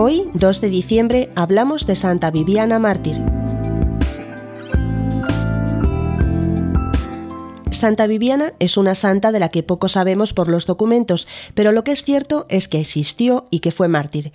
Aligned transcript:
Hoy, 0.00 0.30
2 0.34 0.60
de 0.60 0.68
diciembre, 0.70 1.28
hablamos 1.34 1.84
de 1.84 1.96
Santa 1.96 2.30
Viviana 2.30 2.78
Mártir. 2.78 3.20
Santa 7.72 8.06
Viviana 8.06 8.52
es 8.60 8.76
una 8.76 8.94
santa 8.94 9.32
de 9.32 9.40
la 9.40 9.48
que 9.48 9.64
poco 9.64 9.88
sabemos 9.88 10.32
por 10.32 10.46
los 10.46 10.66
documentos, 10.66 11.26
pero 11.54 11.72
lo 11.72 11.82
que 11.82 11.90
es 11.90 12.04
cierto 12.04 12.46
es 12.48 12.68
que 12.68 12.78
existió 12.78 13.48
y 13.50 13.58
que 13.58 13.72
fue 13.72 13.88
mártir. 13.88 14.30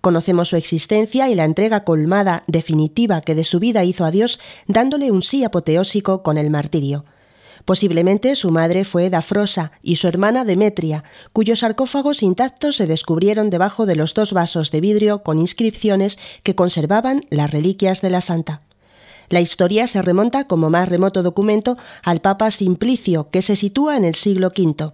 Conocemos 0.00 0.48
su 0.48 0.56
existencia 0.56 1.30
y 1.30 1.36
la 1.36 1.44
entrega 1.44 1.84
colmada, 1.84 2.42
definitiva, 2.48 3.20
que 3.20 3.36
de 3.36 3.44
su 3.44 3.60
vida 3.60 3.84
hizo 3.84 4.04
a 4.04 4.10
Dios, 4.10 4.40
dándole 4.66 5.12
un 5.12 5.22
sí 5.22 5.44
apoteósico 5.44 6.24
con 6.24 6.38
el 6.38 6.50
martirio. 6.50 7.04
Posiblemente 7.64 8.36
su 8.36 8.50
madre 8.50 8.84
fue 8.84 9.08
Dafrosa 9.08 9.72
y 9.82 9.96
su 9.96 10.06
hermana 10.06 10.44
Demetria, 10.44 11.02
cuyos 11.32 11.60
sarcófagos 11.60 12.22
intactos 12.22 12.76
se 12.76 12.86
descubrieron 12.86 13.48
debajo 13.48 13.86
de 13.86 13.96
los 13.96 14.12
dos 14.12 14.32
vasos 14.32 14.70
de 14.70 14.80
vidrio 14.80 15.22
con 15.22 15.38
inscripciones 15.38 16.18
que 16.42 16.54
conservaban 16.54 17.24
las 17.30 17.50
reliquias 17.50 18.02
de 18.02 18.10
la 18.10 18.20
santa. 18.20 18.62
La 19.30 19.40
historia 19.40 19.86
se 19.86 20.02
remonta 20.02 20.46
como 20.46 20.68
más 20.68 20.88
remoto 20.88 21.22
documento 21.22 21.78
al 22.02 22.20
Papa 22.20 22.50
Simplicio, 22.50 23.30
que 23.30 23.40
se 23.40 23.56
sitúa 23.56 23.96
en 23.96 24.04
el 24.04 24.14
siglo 24.14 24.48
V. 24.48 24.92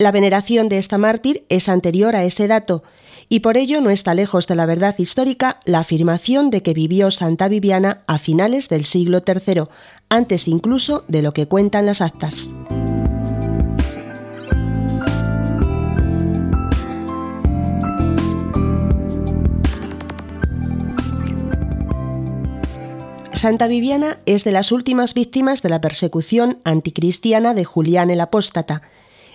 La 0.00 0.12
veneración 0.12 0.70
de 0.70 0.78
esta 0.78 0.96
mártir 0.96 1.44
es 1.50 1.68
anterior 1.68 2.16
a 2.16 2.24
ese 2.24 2.48
dato, 2.48 2.82
y 3.28 3.40
por 3.40 3.58
ello 3.58 3.82
no 3.82 3.90
está 3.90 4.14
lejos 4.14 4.46
de 4.46 4.54
la 4.54 4.64
verdad 4.64 4.94
histórica 4.96 5.60
la 5.66 5.80
afirmación 5.80 6.48
de 6.48 6.62
que 6.62 6.72
vivió 6.72 7.10
Santa 7.10 7.48
Viviana 7.48 8.02
a 8.06 8.16
finales 8.16 8.70
del 8.70 8.84
siglo 8.84 9.20
III, 9.26 9.64
antes 10.08 10.48
incluso 10.48 11.04
de 11.06 11.20
lo 11.20 11.32
que 11.32 11.48
cuentan 11.48 11.84
las 11.84 12.00
actas. 12.00 12.50
Santa 23.34 23.66
Viviana 23.66 24.16
es 24.24 24.44
de 24.44 24.52
las 24.52 24.72
últimas 24.72 25.12
víctimas 25.12 25.60
de 25.60 25.68
la 25.68 25.82
persecución 25.82 26.58
anticristiana 26.64 27.52
de 27.52 27.66
Julián 27.66 28.10
el 28.10 28.22
Apóstata, 28.22 28.80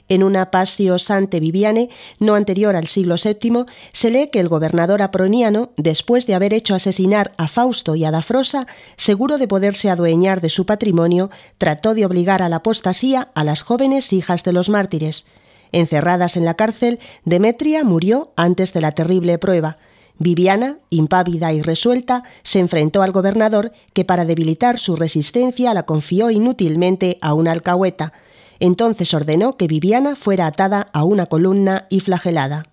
en 0.10 0.24
una 0.24 0.52
Passio 0.52 1.00
Sante 1.00 1.40
Viviane, 1.40 1.90
no 2.20 2.36
anterior 2.36 2.76
al 2.76 2.88
siglo 2.88 3.16
VII, 3.22 3.66
se 3.92 4.10
lee 4.12 4.30
que 4.32 4.40
el 4.40 4.48
gobernador 4.48 5.02
aproniano, 5.02 5.72
después 5.78 6.28
de 6.28 6.36
haber 6.36 6.54
hecho 6.54 6.76
asesinar 6.76 7.34
a 7.38 7.48
Fausto 7.48 7.96
y 7.96 8.06
a 8.06 8.12
Dafrosa, 8.12 8.68
seguro 8.98 9.38
de 9.38 9.48
poderse 9.48 9.90
adueñar 9.90 10.42
de 10.42 10.50
su 10.50 10.66
patrimonio, 10.66 11.30
trató 11.58 11.94
de 11.94 12.06
obligar 12.06 12.42
a 12.42 12.50
la 12.50 12.58
apostasía 12.58 13.30
a 13.34 13.44
las 13.44 13.62
jóvenes 13.62 14.14
hijas 14.14 14.44
de 14.44 14.54
los 14.54 14.70
mártires. 14.70 15.26
Encerradas 15.72 16.38
en 16.38 16.46
la 16.46 16.54
cárcel, 16.54 17.00
Demetria 17.26 17.84
murió 17.84 18.32
antes 18.36 18.74
de 18.74 18.82
la 18.82 18.92
terrible 18.92 19.38
prueba. 19.38 19.78
Viviana, 20.18 20.80
impávida 20.90 21.52
y 21.52 21.62
resuelta, 21.62 22.24
se 22.44 22.60
enfrentó 22.60 23.02
al 23.02 23.12
gobernador, 23.12 23.74
que 23.94 24.06
para 24.06 24.24
debilitar 24.24 24.80
su 24.80 24.96
resistencia 24.96 25.74
la 25.74 25.84
confió 25.84 26.32
inútilmente 26.32 27.18
a 27.22 27.34
una 27.34 27.52
alcahueta. 27.52 28.14
Entonces 28.60 29.14
ordenó 29.14 29.58
que 29.58 29.68
Viviana 29.68 30.16
fuera 30.16 30.48
atada 30.48 30.90
a 30.94 31.04
una 31.04 31.26
columna 31.26 31.88
y 31.90 32.00
flagelada. 32.00 32.66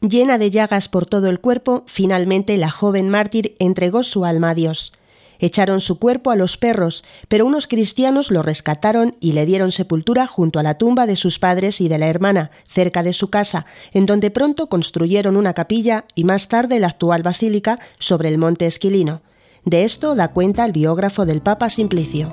Llena 0.00 0.38
de 0.38 0.50
llagas 0.50 0.88
por 0.88 1.06
todo 1.06 1.28
el 1.28 1.40
cuerpo, 1.40 1.84
finalmente 1.86 2.56
la 2.58 2.70
joven 2.70 3.08
mártir 3.08 3.54
entregó 3.58 4.02
su 4.02 4.24
alma 4.24 4.50
a 4.50 4.54
Dios. 4.54 4.92
Echaron 5.38 5.80
su 5.80 5.98
cuerpo 5.98 6.30
a 6.30 6.36
los 6.36 6.56
perros, 6.56 7.04
pero 7.28 7.46
unos 7.46 7.66
cristianos 7.66 8.30
lo 8.30 8.42
rescataron 8.42 9.16
y 9.20 9.32
le 9.32 9.46
dieron 9.46 9.72
sepultura 9.72 10.26
junto 10.26 10.58
a 10.58 10.62
la 10.62 10.78
tumba 10.78 11.06
de 11.06 11.16
sus 11.16 11.38
padres 11.38 11.80
y 11.80 11.88
de 11.88 11.98
la 11.98 12.08
hermana, 12.08 12.50
cerca 12.64 13.02
de 13.02 13.12
su 13.12 13.28
casa, 13.28 13.66
en 13.92 14.06
donde 14.06 14.30
pronto 14.30 14.68
construyeron 14.68 15.36
una 15.36 15.54
capilla 15.54 16.06
y 16.14 16.24
más 16.24 16.48
tarde 16.48 16.80
la 16.80 16.88
actual 16.88 17.22
basílica 17.22 17.78
sobre 17.98 18.28
el 18.28 18.38
monte 18.38 18.66
Esquilino. 18.66 19.22
De 19.64 19.84
esto 19.84 20.14
da 20.14 20.28
cuenta 20.28 20.64
el 20.64 20.72
biógrafo 20.72 21.26
del 21.26 21.42
Papa 21.42 21.68
Simplicio. 21.68 22.30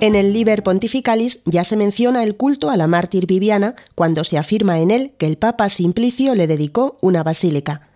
En 0.00 0.14
el 0.14 0.32
Liber 0.32 0.62
Pontificalis 0.62 1.40
ya 1.44 1.64
se 1.64 1.76
menciona 1.76 2.22
el 2.22 2.36
culto 2.36 2.70
a 2.70 2.76
la 2.76 2.86
mártir 2.86 3.26
Viviana 3.26 3.74
cuando 3.96 4.22
se 4.22 4.38
afirma 4.38 4.78
en 4.78 4.92
él 4.92 5.12
que 5.18 5.26
el 5.26 5.38
Papa 5.38 5.68
Simplicio 5.68 6.36
le 6.36 6.46
dedicó 6.46 6.98
una 7.00 7.24
basílica. 7.24 7.88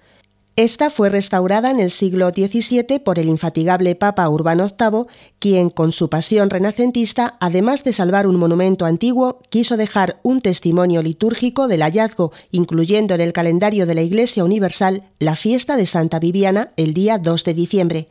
Esta 0.56 0.90
fue 0.90 1.10
restaurada 1.10 1.70
en 1.70 1.78
el 1.78 1.90
siglo 1.90 2.30
XVII 2.30 2.98
por 2.98 3.20
el 3.20 3.28
infatigable 3.28 3.94
Papa 3.94 4.28
Urbano 4.28 4.66
VIII, 4.66 5.06
quien, 5.38 5.70
con 5.70 5.92
su 5.92 6.10
pasión 6.10 6.50
renacentista, 6.50 7.36
además 7.38 7.84
de 7.84 7.92
salvar 7.92 8.26
un 8.26 8.36
monumento 8.36 8.84
antiguo, 8.84 9.40
quiso 9.48 9.76
dejar 9.76 10.18
un 10.24 10.40
testimonio 10.40 11.02
litúrgico 11.02 11.68
del 11.68 11.82
hallazgo, 11.82 12.32
incluyendo 12.50 13.14
en 13.14 13.20
el 13.20 13.32
calendario 13.32 13.86
de 13.86 13.94
la 13.94 14.02
Iglesia 14.02 14.44
Universal 14.44 15.04
la 15.20 15.36
fiesta 15.36 15.76
de 15.76 15.86
Santa 15.86 16.18
Viviana 16.18 16.72
el 16.76 16.94
día 16.94 17.18
2 17.18 17.44
de 17.44 17.54
diciembre. 17.54 18.08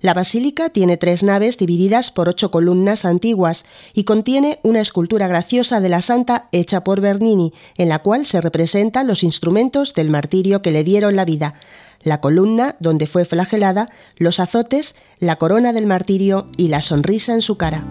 La 0.00 0.14
basílica 0.14 0.70
tiene 0.70 0.96
tres 0.96 1.22
naves 1.22 1.56
divididas 1.56 2.10
por 2.10 2.28
ocho 2.28 2.50
columnas 2.50 3.04
antiguas 3.04 3.64
y 3.94 4.04
contiene 4.04 4.60
una 4.62 4.80
escultura 4.80 5.26
graciosa 5.28 5.80
de 5.80 5.88
la 5.88 6.02
santa 6.02 6.46
hecha 6.52 6.84
por 6.84 7.00
Bernini, 7.00 7.52
en 7.76 7.88
la 7.88 8.00
cual 8.00 8.26
se 8.26 8.40
representan 8.40 9.06
los 9.06 9.22
instrumentos 9.22 9.94
del 9.94 10.10
martirio 10.10 10.62
que 10.62 10.70
le 10.70 10.84
dieron 10.84 11.16
la 11.16 11.24
vida, 11.24 11.54
la 12.02 12.20
columna 12.20 12.76
donde 12.78 13.06
fue 13.06 13.24
flagelada, 13.24 13.90
los 14.16 14.38
azotes, 14.38 14.94
la 15.18 15.36
corona 15.36 15.72
del 15.72 15.86
martirio 15.86 16.48
y 16.56 16.68
la 16.68 16.80
sonrisa 16.80 17.32
en 17.32 17.42
su 17.42 17.56
cara. 17.56 17.84